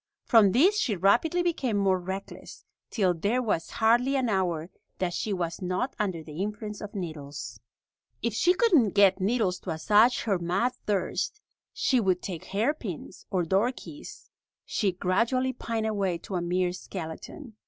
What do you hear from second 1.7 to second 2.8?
more reckless,